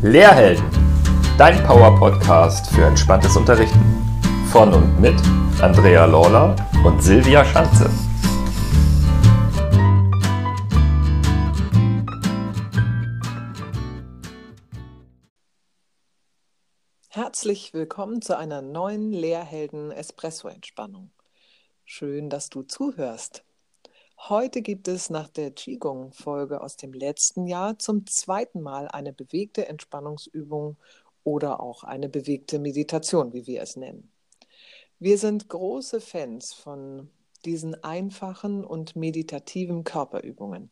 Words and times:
Lehrhelden, 0.00 0.64
dein 1.38 1.60
Power-Podcast 1.64 2.70
für 2.70 2.84
entspanntes 2.84 3.36
Unterrichten. 3.36 3.80
Von 4.52 4.72
und 4.72 5.00
mit 5.00 5.16
Andrea 5.60 6.04
Lawler 6.04 6.54
und 6.84 7.02
Silvia 7.02 7.44
Schanze. 7.44 7.90
Herzlich 17.08 17.74
willkommen 17.74 18.22
zu 18.22 18.38
einer 18.38 18.62
neuen 18.62 19.10
Lehrhelden 19.12 19.90
Espresso 19.90 20.46
Entspannung. 20.46 21.10
Schön, 21.84 22.30
dass 22.30 22.50
du 22.50 22.62
zuhörst. 22.62 23.42
Heute 24.26 24.62
gibt 24.62 24.88
es 24.88 25.10
nach 25.10 25.28
der 25.28 25.52
Qigong-Folge 25.52 26.60
aus 26.60 26.76
dem 26.76 26.92
letzten 26.92 27.46
Jahr 27.46 27.78
zum 27.78 28.04
zweiten 28.06 28.60
Mal 28.60 28.88
eine 28.88 29.12
bewegte 29.12 29.68
Entspannungsübung 29.68 30.76
oder 31.22 31.60
auch 31.60 31.84
eine 31.84 32.08
bewegte 32.08 32.58
Meditation, 32.58 33.32
wie 33.32 33.46
wir 33.46 33.62
es 33.62 33.76
nennen. 33.76 34.12
Wir 34.98 35.18
sind 35.18 35.48
große 35.48 36.00
Fans 36.00 36.52
von 36.52 37.08
diesen 37.44 37.82
einfachen 37.84 38.64
und 38.64 38.96
meditativen 38.96 39.84
Körperübungen, 39.84 40.68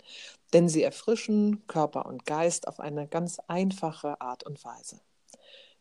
denn 0.53 0.69
sie 0.69 0.83
erfrischen 0.83 1.67
Körper 1.69 2.07
und 2.07 2.27
Geist 2.27 2.67
auf 2.67 2.81
eine 2.81 3.07
ganz 3.07 3.39
einfache 3.47 4.21
Art 4.21 4.43
und 4.43 4.63
Weise. 4.65 5.01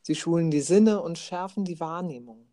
Sie 0.04 0.16
schulen 0.16 0.52
die 0.52 0.62
Sinne 0.62 1.02
und 1.02 1.18
schärfen 1.18 1.66
die 1.66 1.80
Wahrnehmung. 1.80 2.48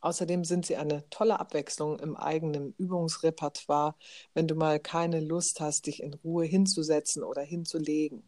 Außerdem 0.00 0.44
sind 0.44 0.66
sie 0.66 0.76
eine 0.76 1.08
tolle 1.10 1.38
Abwechslung 1.40 1.98
im 1.98 2.16
eigenen 2.16 2.74
Übungsrepertoire, 2.78 3.94
wenn 4.34 4.48
du 4.48 4.54
mal 4.54 4.80
keine 4.80 5.20
Lust 5.20 5.60
hast, 5.60 5.86
dich 5.86 6.02
in 6.02 6.14
Ruhe 6.14 6.44
hinzusetzen 6.44 7.22
oder 7.22 7.42
hinzulegen. 7.42 8.22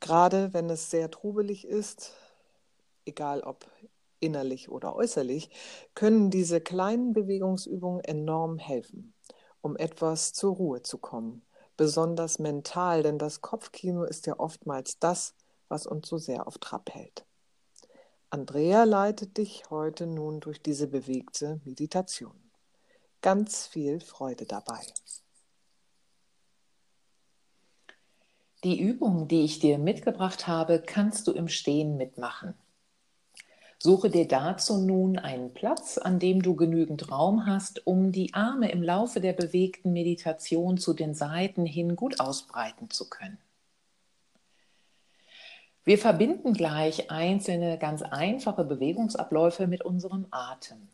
Gerade 0.00 0.54
wenn 0.54 0.70
es 0.70 0.90
sehr 0.90 1.10
trubelig 1.10 1.66
ist, 1.66 2.12
egal 3.04 3.42
ob 3.42 3.66
innerlich 4.18 4.70
oder 4.70 4.94
äußerlich, 4.96 5.50
können 5.94 6.30
diese 6.30 6.60
kleinen 6.60 7.12
Bewegungsübungen 7.12 8.02
enorm 8.04 8.58
helfen, 8.58 9.14
um 9.60 9.76
etwas 9.76 10.32
zur 10.32 10.54
Ruhe 10.56 10.82
zu 10.82 10.98
kommen, 10.98 11.42
besonders 11.76 12.38
mental, 12.38 13.02
denn 13.02 13.18
das 13.18 13.40
Kopfkino 13.40 14.04
ist 14.04 14.26
ja 14.26 14.38
oftmals 14.38 14.98
das, 14.98 15.34
was 15.68 15.86
uns 15.86 16.08
so 16.08 16.18
sehr 16.18 16.46
auf 16.46 16.58
Trab 16.58 16.90
hält. 16.90 17.26
Andrea 18.32 18.84
leitet 18.84 19.38
dich 19.38 19.64
heute 19.70 20.06
nun 20.06 20.38
durch 20.38 20.62
diese 20.62 20.86
bewegte 20.86 21.60
Meditation. 21.64 22.52
Ganz 23.22 23.66
viel 23.66 23.98
Freude 23.98 24.46
dabei. 24.46 24.80
Die 28.62 28.78
Übung, 28.78 29.26
die 29.26 29.42
ich 29.42 29.58
dir 29.58 29.78
mitgebracht 29.78 30.46
habe, 30.46 30.80
kannst 30.80 31.26
du 31.26 31.32
im 31.32 31.48
Stehen 31.48 31.96
mitmachen. 31.96 32.54
Suche 33.80 34.10
dir 34.10 34.28
dazu 34.28 34.78
nun 34.78 35.18
einen 35.18 35.52
Platz, 35.52 35.98
an 35.98 36.20
dem 36.20 36.40
du 36.40 36.54
genügend 36.54 37.10
Raum 37.10 37.46
hast, 37.46 37.84
um 37.84 38.12
die 38.12 38.32
Arme 38.32 38.70
im 38.70 38.84
Laufe 38.84 39.20
der 39.20 39.32
bewegten 39.32 39.92
Meditation 39.92 40.78
zu 40.78 40.94
den 40.94 41.14
Seiten 41.14 41.66
hin 41.66 41.96
gut 41.96 42.20
ausbreiten 42.20 42.90
zu 42.90 43.08
können. 43.08 43.38
Wir 45.84 45.98
verbinden 45.98 46.52
gleich 46.52 47.10
einzelne 47.10 47.78
ganz 47.78 48.02
einfache 48.02 48.64
Bewegungsabläufe 48.64 49.66
mit 49.66 49.82
unserem 49.84 50.26
Atem. 50.30 50.88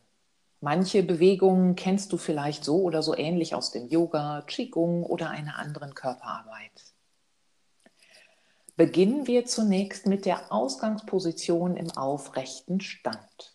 Manche 0.61 1.03
Bewegungen 1.03 1.75
kennst 1.75 2.12
du 2.12 2.17
vielleicht 2.17 2.65
so 2.65 2.83
oder 2.83 3.03
so 3.03 3.17
ähnlich 3.17 3.55
aus 3.55 3.73
dem 3.73 3.89
Yoga, 3.89 4.43
Qigong 4.47 5.03
oder 5.03 5.31
einer 5.31 5.59
anderen 5.59 5.95
Körperarbeit. 5.95 6.95
Beginnen 8.77 9.27
wir 9.27 9.47
zunächst 9.47 10.06
mit 10.06 10.25
der 10.25 10.53
Ausgangsposition 10.53 11.77
im 11.77 11.91
aufrechten 11.91 12.81
Stand. 12.81 13.55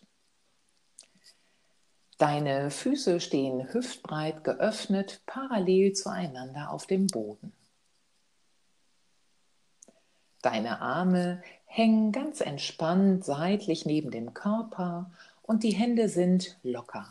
Deine 2.18 2.70
Füße 2.70 3.20
stehen 3.20 3.72
hüftbreit 3.72 4.44
geöffnet, 4.44 5.22
parallel 5.26 5.92
zueinander 5.92 6.70
auf 6.70 6.86
dem 6.86 7.06
Boden. 7.08 7.52
Deine 10.42 10.80
Arme 10.80 11.40
hängen 11.66 12.10
ganz 12.10 12.40
entspannt 12.40 13.24
seitlich 13.24 13.86
neben 13.86 14.10
dem 14.10 14.34
Körper 14.34 15.10
und 15.42 15.62
die 15.62 15.70
Hände 15.70 16.08
sind 16.08 16.58
locker. 16.62 17.08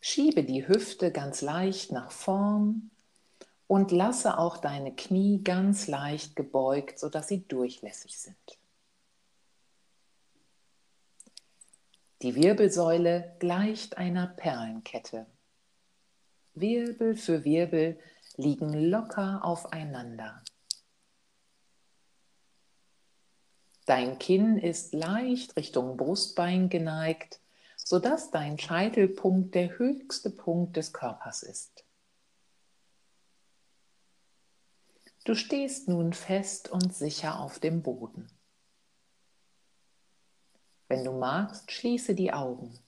Schiebe 0.00 0.42
die 0.42 0.66
Hüfte 0.66 1.12
ganz 1.12 1.42
leicht 1.42 1.92
nach 1.92 2.10
vorn 2.10 2.90
und 3.66 3.92
lasse 3.92 4.38
auch 4.38 4.56
deine 4.56 4.94
Knie 4.94 5.44
ganz 5.44 5.86
leicht 5.86 6.34
gebeugt, 6.34 6.98
sodass 6.98 7.28
sie 7.28 7.46
durchlässig 7.46 8.18
sind. 8.18 8.58
Die 12.22 12.34
Wirbelsäule 12.34 13.36
gleicht 13.38 13.98
einer 13.98 14.26
Perlenkette. 14.26 15.26
Wirbel 16.54 17.14
für 17.14 17.44
Wirbel 17.44 18.00
liegen 18.38 18.72
locker 18.72 19.44
aufeinander. 19.44 20.42
Dein 23.84 24.18
Kinn 24.18 24.58
ist 24.58 24.94
leicht 24.94 25.56
Richtung 25.56 25.96
Brustbein 25.96 26.68
geneigt, 26.68 27.40
sodass 27.76 28.30
dein 28.30 28.58
Scheitelpunkt 28.58 29.54
der 29.54 29.78
höchste 29.78 30.30
Punkt 30.30 30.76
des 30.76 30.92
Körpers 30.92 31.42
ist. 31.42 31.84
Du 35.24 35.34
stehst 35.34 35.88
nun 35.88 36.12
fest 36.12 36.70
und 36.70 36.94
sicher 36.94 37.40
auf 37.40 37.58
dem 37.58 37.82
Boden. 37.82 38.30
Wenn 40.86 41.04
du 41.04 41.12
magst, 41.12 41.72
schließe 41.72 42.14
die 42.14 42.32
Augen. 42.32 42.78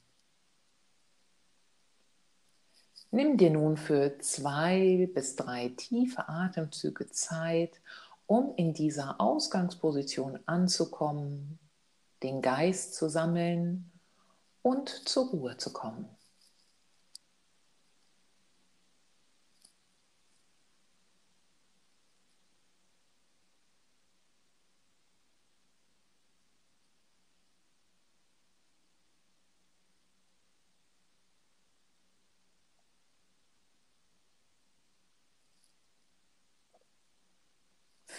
Nimm 3.13 3.37
dir 3.37 3.51
nun 3.51 3.77
für 3.77 4.19
zwei 4.21 5.11
bis 5.13 5.35
drei 5.35 5.71
tiefe 5.71 6.29
Atemzüge 6.29 7.11
Zeit, 7.11 7.81
um 8.27 8.55
in 8.55 8.73
dieser 8.73 9.21
Ausgangsposition 9.21 10.39
anzukommen, 10.47 11.59
den 12.23 12.41
Geist 12.41 12.95
zu 12.95 13.09
sammeln 13.09 13.91
und 14.63 14.89
zur 14.89 15.31
Ruhe 15.31 15.57
zu 15.57 15.73
kommen. 15.73 16.09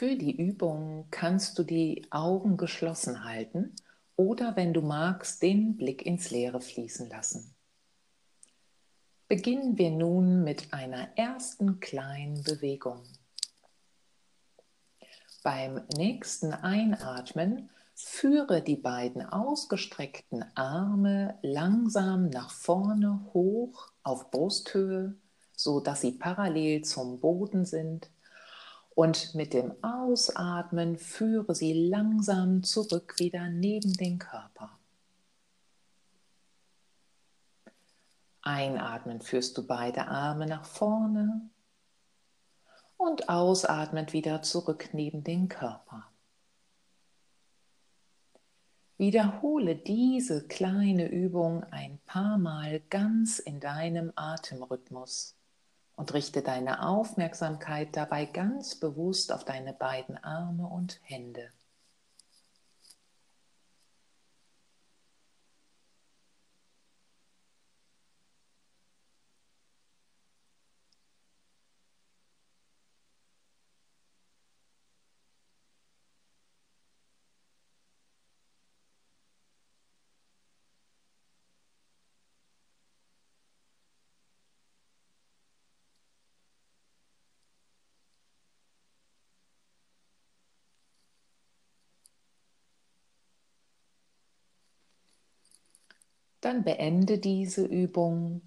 Für 0.02 0.16
die 0.16 0.36
Übung 0.36 1.06
kannst 1.12 1.60
du 1.60 1.64
die 1.64 2.08
Augen 2.10 2.58
geschlossen 2.58 3.24
halten 3.24 3.76
oder 4.16 4.56
wenn 4.56 4.74
du 4.74 4.82
magst, 4.82 5.44
den 5.44 5.78
Blick 5.78 6.04
ins 6.04 6.32
Leere 6.32 6.60
fließen 6.60 7.08
lassen. 7.08 7.54
Beginnen 9.28 9.78
wir 9.78 9.92
nun 9.92 10.44
mit 10.44 10.74
einer 10.74 11.16
ersten 11.20 11.80
kleinen 11.80 12.42
Bewegung. 12.42 13.04
Beim 15.44 15.86
nächsten 15.96 16.52
Einatmen 16.52 17.70
führe 17.94 18.64
die 18.64 18.78
beiden 18.78 19.22
ausgestreckten 19.24 20.44
Arme 20.56 21.38
langsam 21.44 22.30
nach 22.30 22.50
vorne 22.50 23.24
hoch 23.36 23.92
auf 24.02 24.32
Brusthöhe, 24.32 25.16
so 25.56 25.80
dass 25.80 26.02
sie 26.02 26.14
parallel 26.14 26.82
zum 26.82 27.20
Boden 27.20 27.66
sind 27.66 28.10
und 29.02 29.34
mit 29.34 29.56
dem 29.56 29.74
Ausatmen 29.84 30.96
führe 30.96 31.56
sie 31.56 31.74
langsam 31.74 32.62
zurück 32.62 33.16
wieder 33.18 33.50
neben 33.50 33.94
den 33.94 34.20
Körper. 34.20 34.78
Einatmen 38.44 39.20
führst 39.20 39.58
du 39.58 39.66
beide 39.66 40.08
Arme 40.08 40.46
nach 40.46 40.66
vorne 40.66 41.50
und 42.96 43.28
ausatmend 43.28 44.14
wieder 44.14 44.44
zurück 44.44 44.90
neben 44.94 45.24
den 45.24 45.50
Körper. 45.50 46.06
Wiederhole 49.00 49.78
diese 49.78 50.48
kleine 50.48 51.10
Übung 51.10 51.64
ein 51.72 51.98
paar 52.06 52.38
Mal 52.38 52.82
ganz 52.92 53.40
in 53.40 53.60
deinem 53.60 54.14
Atemrhythmus 54.16 55.41
und 56.02 56.16
richte 56.16 56.42
deine 56.42 56.84
Aufmerksamkeit 56.88 57.96
dabei 57.96 58.26
ganz 58.26 58.74
bewusst 58.74 59.32
auf 59.32 59.46
deine 59.46 59.72
beiden 59.72 60.18
Arme 60.18 60.66
und 60.66 61.00
Hände. 61.04 61.52
Dann 96.42 96.64
beende 96.64 97.20
diese 97.20 97.64
Übung, 97.64 98.42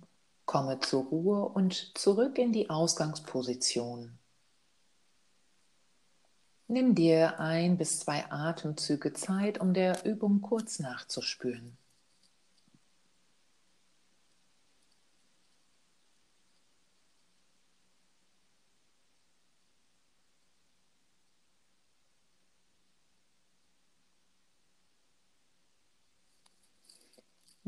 komme 0.45 0.81
zur 0.81 1.05
Ruhe 1.05 1.49
und 1.49 1.97
zurück 1.97 2.39
in 2.39 2.53
die 2.53 2.69
Ausgangsposition. 2.69 4.19
Nimm 6.67 6.95
dir 6.95 7.39
ein 7.39 7.77
bis 7.77 8.01
zwei 8.01 8.31
Atemzüge 8.31 9.13
Zeit, 9.13 9.61
um 9.61 9.75
der 9.75 10.05
Übung 10.05 10.41
kurz 10.41 10.81
nachzuspüren. 10.81 11.77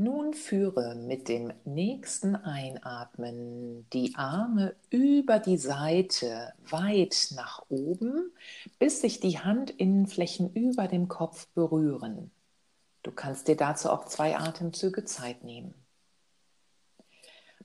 Nun 0.06 0.34
führe 0.34 0.94
mit 0.94 1.28
dem 1.28 1.52
nächsten 1.64 2.36
Einatmen 2.36 3.90
die 3.90 4.14
Arme 4.14 4.76
über 4.88 5.40
die 5.40 5.56
Seite 5.56 6.52
weit 6.70 7.32
nach 7.34 7.64
oben, 7.68 8.32
bis 8.78 9.00
sich 9.00 9.18
die 9.18 9.40
Handinnenflächen 9.40 10.52
über 10.52 10.86
dem 10.86 11.08
Kopf 11.08 11.48
berühren. 11.54 12.30
Du 13.02 13.10
kannst 13.10 13.48
dir 13.48 13.56
dazu 13.56 13.90
auch 13.90 14.04
zwei 14.04 14.38
Atemzüge 14.38 15.04
Zeit 15.04 15.42
nehmen. 15.42 15.74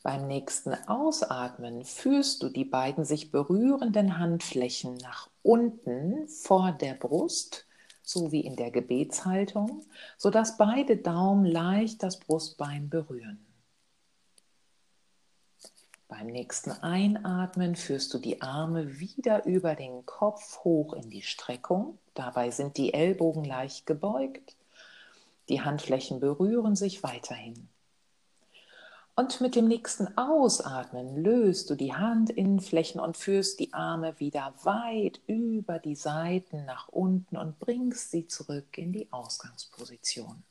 Beim 0.02 0.26
nächsten 0.26 0.74
Ausatmen 0.88 1.86
führst 1.86 2.42
du 2.42 2.50
die 2.50 2.66
beiden 2.66 3.06
sich 3.06 3.30
berührenden 3.30 4.18
Handflächen 4.18 4.96
nach 4.96 5.30
unten 5.44 6.28
vor 6.28 6.72
der 6.72 6.96
Brust 6.96 7.68
so 8.12 8.32
wie 8.32 8.42
in 8.42 8.56
der 8.56 8.72
Gebetshaltung, 8.72 9.86
sodass 10.18 10.58
beide 10.58 10.98
Daumen 10.98 11.46
leicht 11.46 12.04
das 12.04 12.20
Brustbein 12.20 12.90
berühren. 12.90 13.46
Beim 16.08 16.28
nächsten 16.28 16.72
Einatmen 16.72 17.78
führst 17.78 18.14
du 18.14 18.18
die 18.18 18.42
Arme 18.42 19.00
wieder 19.00 19.46
über 19.46 19.76
den 19.76 20.06
Kopf 20.06 20.60
hoch 20.66 20.94
in 20.94 21.10
die 21.10 21.22
Streckung. 21.22 22.00
Dabei 22.14 22.52
sind 22.52 22.76
die 22.76 22.94
Ellbogen 22.94 23.46
leicht 23.46 23.86
gebeugt. 23.86 24.58
Die 25.48 25.62
Handflächen 25.62 26.20
berühren 26.20 26.76
sich 26.76 27.02
weiterhin. 27.02 27.70
Und 29.16 29.42
mit 29.42 29.56
dem 29.56 29.68
nächsten 29.68 30.18
Ausatmen 30.18 31.22
löst 31.22 31.70
du 31.70 31.76
die 31.76 31.94
Handinnenflächen 31.94 33.02
und 33.02 33.18
führst 33.18 33.60
die 33.60 33.74
Arme 33.74 34.20
wieder 34.20 34.54
weit 34.64 35.20
über 35.28 35.80
die 35.80 35.96
Seiten 35.96 36.66
nach 36.66 36.88
unten 36.88 37.38
und 37.38 37.60
bringst 37.60 38.12
sie 38.12 38.28
zurück 38.28 38.78
in 38.78 38.94
die 38.94 39.12
Ausgangsposition. 39.12 40.44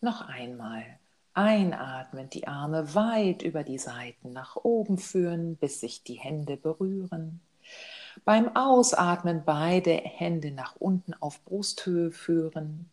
Noch 0.00 0.28
einmal. 0.28 0.84
Einatmen, 1.34 2.30
die 2.30 2.46
Arme 2.46 2.94
weit 2.94 3.42
über 3.42 3.62
die 3.62 3.78
Seiten 3.78 4.32
nach 4.32 4.56
oben 4.56 4.96
führen, 4.96 5.56
bis 5.56 5.80
sich 5.80 6.02
die 6.02 6.14
Hände 6.14 6.56
berühren. 6.56 7.40
Beim 8.24 8.56
Ausatmen 8.56 9.42
beide 9.44 9.92
Hände 9.92 10.50
nach 10.50 10.76
unten 10.76 11.12
auf 11.12 11.44
Brusthöhe 11.44 12.10
führen. 12.10 12.88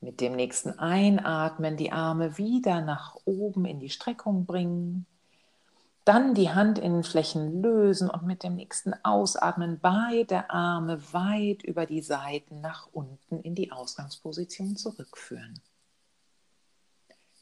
Mit 0.00 0.20
dem 0.20 0.34
nächsten 0.34 0.78
Einatmen 0.78 1.76
die 1.76 1.92
Arme 1.92 2.38
wieder 2.38 2.80
nach 2.80 3.16
oben 3.26 3.66
in 3.66 3.80
die 3.80 3.90
Streckung 3.90 4.46
bringen. 4.46 5.06
Dann 6.06 6.34
die 6.34 6.48
Handinnenflächen 6.48 7.62
lösen 7.62 8.08
und 8.08 8.24
mit 8.24 8.42
dem 8.42 8.56
nächsten 8.56 8.94
Ausatmen 9.04 9.78
beide 9.80 10.48
Arme 10.48 11.00
weit 11.12 11.62
über 11.62 11.84
die 11.84 12.00
Seiten 12.00 12.62
nach 12.62 12.88
unten 12.92 13.40
in 13.40 13.54
die 13.54 13.70
Ausgangsposition 13.70 14.76
zurückführen. 14.76 15.60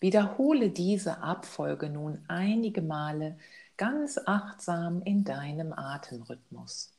Wiederhole 0.01 0.71
diese 0.71 1.23
Abfolge 1.23 1.89
nun 1.89 2.25
einige 2.29 2.83
Male 2.83 3.39
ganz 3.77 4.19
achtsam 4.27 5.03
in 5.03 5.25
deinem 5.25 5.73
Atemrhythmus. 5.73 6.98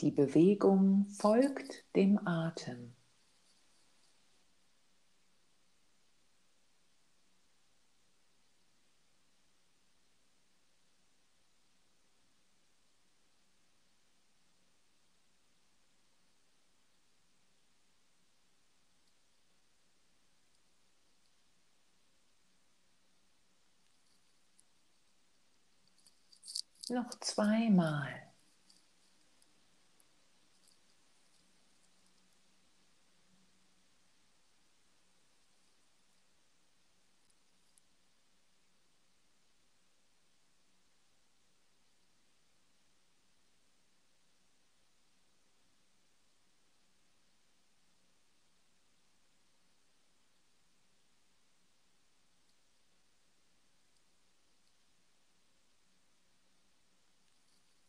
Die 0.00 0.12
Bewegung 0.12 1.06
folgt 1.08 1.84
dem 1.96 2.24
Atem. 2.24 2.94
Noch 26.88 27.10
zweimal. 27.20 28.27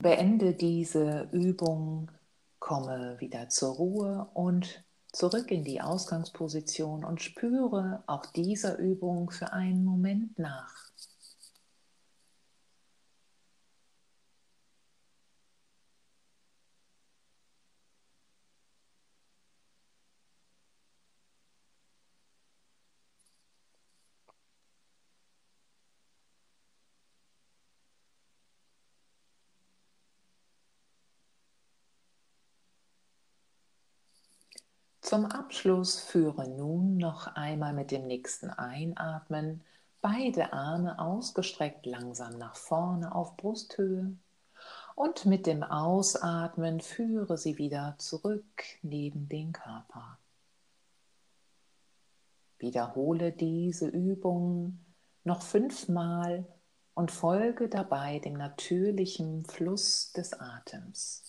Beende 0.02 0.54
diese 0.54 1.28
Übung, 1.34 2.10
komme 2.60 3.20
wieder 3.20 3.50
zur 3.50 3.76
Ruhe 3.76 4.30
und 4.34 4.86
zurück 5.12 5.52
in 5.52 5.66
die 5.66 5.82
Ausgangsposition 5.82 7.04
und 7.04 7.22
spüre 7.22 8.02
auch 8.08 8.26
dieser 8.26 8.78
Übung 8.78 9.30
für 9.30 9.52
einen 9.52 9.84
Moment 9.84 10.40
nach. 10.40 10.89
Zum 35.10 35.26
Abschluss 35.26 36.00
führe 36.00 36.48
nun 36.48 36.98
noch 36.98 37.36
einmal 37.36 37.74
mit 37.74 37.90
dem 37.90 38.06
nächsten 38.06 38.52
Einatmen 38.52 39.64
beide 40.02 40.54
Arme 40.54 41.00
ausgestreckt 41.00 41.88
langsam 41.88 42.38
nach 42.38 42.56
vorne 42.56 43.16
auf 43.16 43.36
Brusthöhe 43.36 44.14
und 44.94 45.26
mit 45.26 45.48
dem 45.48 45.64
Ausatmen 45.64 46.80
führe 46.80 47.40
sie 47.40 47.58
wieder 47.58 47.96
zurück 47.98 48.64
neben 48.84 49.28
den 49.28 49.52
Körper. 49.52 50.20
Wiederhole 52.60 53.32
diese 53.32 53.88
Übung 53.88 54.78
noch 55.24 55.42
fünfmal 55.42 56.46
und 56.94 57.10
folge 57.10 57.68
dabei 57.68 58.20
dem 58.20 58.34
natürlichen 58.34 59.44
Fluss 59.46 60.12
des 60.12 60.40
Atems. 60.40 61.29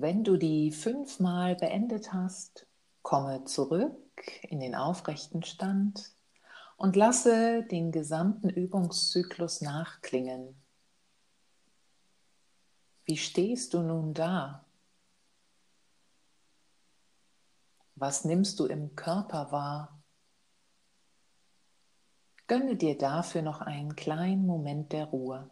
Wenn 0.00 0.22
du 0.22 0.36
die 0.36 0.70
fünfmal 0.70 1.56
beendet 1.56 2.12
hast, 2.12 2.68
komme 3.02 3.42
zurück 3.46 3.98
in 4.42 4.60
den 4.60 4.76
aufrechten 4.76 5.42
Stand 5.42 6.12
und 6.76 6.94
lasse 6.94 7.64
den 7.64 7.90
gesamten 7.90 8.48
Übungszyklus 8.48 9.60
nachklingen. 9.60 10.54
Wie 13.06 13.16
stehst 13.16 13.74
du 13.74 13.82
nun 13.82 14.14
da? 14.14 14.64
Was 17.96 18.24
nimmst 18.24 18.60
du 18.60 18.66
im 18.66 18.94
Körper 18.94 19.50
wahr? 19.50 20.00
Gönne 22.46 22.76
dir 22.76 22.96
dafür 22.96 23.42
noch 23.42 23.62
einen 23.62 23.96
kleinen 23.96 24.46
Moment 24.46 24.92
der 24.92 25.06
Ruhe. 25.06 25.50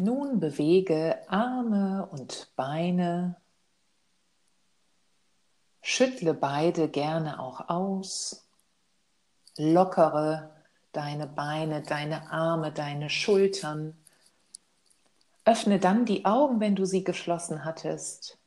Nun 0.00 0.40
bewege 0.40 1.18
Arme 1.28 2.08
und 2.10 2.52
Beine. 2.56 3.36
Schüttle 5.80 6.34
beide 6.34 6.88
gerne 6.88 7.38
auch 7.38 7.68
aus. 7.68 8.46
Lockere 9.56 10.54
deine 10.92 11.26
Beine, 11.26 11.82
deine 11.82 12.30
Arme, 12.30 12.72
deine 12.72 13.08
Schultern. 13.08 13.96
Öffne 15.44 15.78
dann 15.78 16.04
die 16.06 16.24
Augen, 16.24 16.60
wenn 16.60 16.74
du 16.74 16.84
sie 16.84 17.04
geschlossen 17.04 17.64
hattest. 17.64 18.38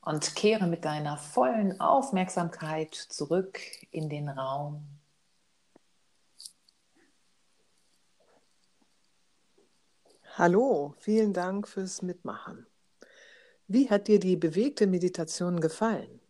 Und 0.00 0.34
kehre 0.34 0.66
mit 0.66 0.84
deiner 0.84 1.16
vollen 1.16 1.80
Aufmerksamkeit 1.80 2.94
zurück 2.94 3.60
in 3.90 4.08
den 4.08 4.28
Raum. 4.28 4.93
Hallo, 10.36 10.96
vielen 10.98 11.32
Dank 11.32 11.68
fürs 11.68 12.02
Mitmachen. 12.02 12.66
Wie 13.68 13.88
hat 13.88 14.08
dir 14.08 14.18
die 14.18 14.36
bewegte 14.36 14.88
Meditation 14.88 15.60
gefallen? 15.60 16.20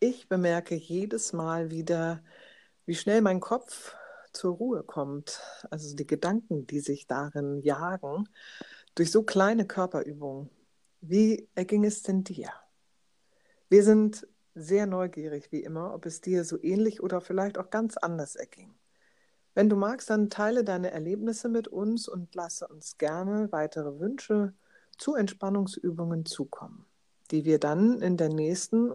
Ich 0.00 0.30
bemerke 0.30 0.74
jedes 0.74 1.34
Mal 1.34 1.70
wieder, 1.70 2.24
wie 2.86 2.94
schnell 2.94 3.20
mein 3.20 3.40
Kopf 3.40 3.94
zur 4.32 4.54
Ruhe 4.54 4.84
kommt, 4.84 5.38
also 5.70 5.94
die 5.94 6.06
Gedanken, 6.06 6.66
die 6.66 6.80
sich 6.80 7.06
darin 7.06 7.60
jagen, 7.60 8.26
durch 8.94 9.10
so 9.10 9.22
kleine 9.22 9.66
Körperübungen. 9.66 10.48
Wie 11.02 11.50
erging 11.54 11.84
es 11.84 12.02
denn 12.04 12.24
dir? 12.24 12.48
Wir 13.68 13.84
sind 13.84 14.26
sehr 14.54 14.86
neugierig, 14.86 15.52
wie 15.52 15.62
immer, 15.62 15.92
ob 15.92 16.06
es 16.06 16.22
dir 16.22 16.42
so 16.42 16.58
ähnlich 16.62 17.02
oder 17.02 17.20
vielleicht 17.20 17.58
auch 17.58 17.68
ganz 17.68 17.98
anders 17.98 18.34
erging. 18.34 18.75
Wenn 19.56 19.68
du 19.70 19.76
magst, 19.76 20.10
dann 20.10 20.28
teile 20.28 20.64
deine 20.64 20.90
Erlebnisse 20.90 21.48
mit 21.48 21.66
uns 21.66 22.08
und 22.08 22.34
lasse 22.34 22.68
uns 22.68 22.98
gerne 22.98 23.50
weitere 23.52 23.98
Wünsche 23.98 24.52
zu 24.98 25.14
Entspannungsübungen 25.14 26.26
zukommen, 26.26 26.84
die 27.30 27.46
wir 27.46 27.58
dann 27.58 28.02
in 28.02 28.18
der 28.18 28.28
nächsten 28.28 28.92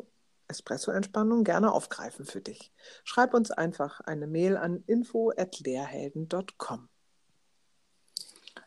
Espresso-Entspannung 0.48 1.44
gerne 1.44 1.72
aufgreifen 1.72 2.26
für 2.26 2.42
dich. 2.42 2.72
Schreib 3.04 3.34
uns 3.34 3.50
einfach 3.50 4.02
eine 4.02 4.28
Mail 4.28 4.56
an 4.56 4.84
info@lehrhelden.com. 4.86 6.90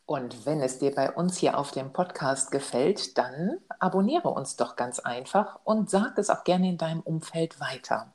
Und 0.05 0.47
wenn 0.47 0.63
es 0.63 0.81
dir 0.81 0.93
bei 0.93 1.13
uns 1.13 1.37
hier 1.37 1.57
auf 1.57 1.71
dem 1.71 1.93
Podcast 1.93 2.51
gefällt, 2.51 3.17
dann 3.19 3.59
abonniere 3.79 4.31
uns 4.31 4.57
doch 4.57 4.75
ganz 4.75 4.99
einfach 4.99 5.61
und 5.63 5.91
sag 5.91 6.19
es 6.19 6.29
auch 6.29 6.43
gerne 6.43 6.71
in 6.71 6.77
deinem 6.77 7.03
Umfeld 7.03 7.61
weiter. 7.61 8.13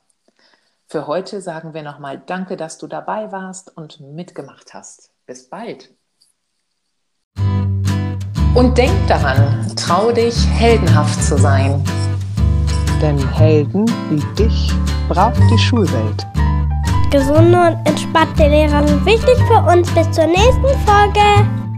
Für 0.91 1.05
heute 1.05 1.39
sagen 1.39 1.75
wir 1.75 1.83
nochmal 1.83 2.19
Danke, 2.25 2.57
dass 2.57 2.79
du 2.79 2.87
dabei 2.87 3.31
warst 3.31 3.77
und 3.77 3.99
mitgemacht 3.99 4.73
hast. 4.73 5.11
Bis 5.27 5.47
bald. 5.47 5.93
Und 8.55 8.75
denk 8.75 9.07
daran, 9.07 9.71
trau 9.75 10.11
dich, 10.11 10.47
heldenhaft 10.47 11.23
zu 11.23 11.37
sein. 11.37 11.83
Denn 13.03 13.19
Helden 13.33 13.85
wie 14.09 14.33
dich 14.33 14.71
braucht 15.07 15.39
die 15.51 15.59
Schulwelt. 15.59 16.25
Gesunde 17.11 17.59
und 17.59 17.87
entspannte 17.87 18.47
Lehrer 18.47 18.87
sind 18.87 19.05
wichtig 19.05 19.37
für 19.47 19.61
uns. 19.71 19.93
Bis 19.93 20.09
zur 20.09 20.25
nächsten 20.25 20.65
Folge. 20.87 21.68